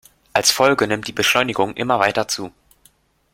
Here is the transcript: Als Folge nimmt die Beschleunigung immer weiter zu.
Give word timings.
Als 0.33 0.49
Folge 0.49 0.87
nimmt 0.87 1.07
die 1.07 1.11
Beschleunigung 1.11 1.75
immer 1.75 1.99
weiter 1.99 2.27
zu. 2.27 2.51